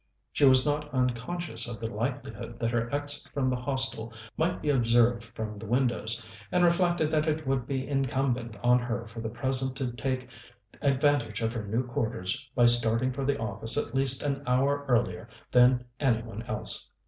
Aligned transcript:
She 0.31 0.45
was 0.45 0.65
not 0.65 0.91
unconscious 0.95 1.67
of 1.67 1.79
the 1.79 1.85
likelihood 1.93 2.57
that 2.57 2.71
her 2.71 2.91
exit 2.91 3.31
from 3.31 3.51
the 3.51 3.55
Hostel 3.55 4.11
might 4.35 4.59
be 4.59 4.71
observed 4.71 5.23
from 5.23 5.59
the 5.59 5.67
windows, 5.67 6.27
and 6.51 6.63
reflected 6.63 7.11
that 7.11 7.27
it 7.27 7.45
would 7.45 7.67
be 7.67 7.87
incumbent 7.87 8.55
on 8.63 8.79
her 8.79 9.05
for 9.05 9.21
the 9.21 9.29
present 9.29 9.77
to 9.77 9.91
take 9.91 10.27
advantage 10.81 11.43
of 11.43 11.53
her 11.53 11.67
new 11.67 11.83
quarters 11.85 12.43
by 12.55 12.65
starting 12.65 13.13
for 13.13 13.25
the 13.25 13.37
office 13.39 13.77
at 13.77 13.93
least 13.93 14.23
an 14.23 14.41
hour 14.47 14.85
earlier 14.87 15.29
than 15.51 15.85
any 15.99 16.23
one 16.23 16.41
else. 16.47 16.89